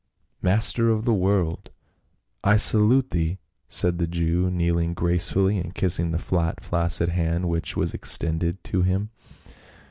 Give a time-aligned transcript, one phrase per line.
[0.51, 1.69] "Master of the world,
[2.43, 7.77] I salute thee!" said the Jew, kneeling gracefully and kissing the fat flaccid hand which
[7.77, 9.11] was extended to him.